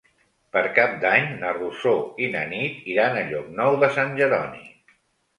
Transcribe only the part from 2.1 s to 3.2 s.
i na Nit iran